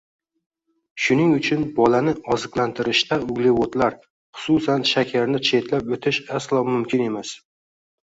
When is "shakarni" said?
4.95-5.45